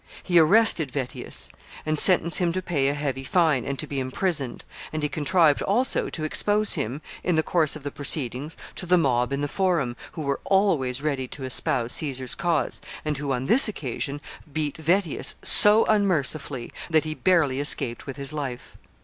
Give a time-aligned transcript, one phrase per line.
[0.23, 1.51] He arrested Vettius,
[1.85, 5.61] and sentenced him to pay a heavy fine, and to be imprisoned; and he contrived
[5.61, 9.47] also to expose him, in the course of the proceedings, to the mob in the
[9.47, 14.75] Forum, who were always ready to espouse Caesar's cause, and who, on this occasion, beat
[14.77, 18.77] Vettius so unmercifully, that he barely escaped with his life.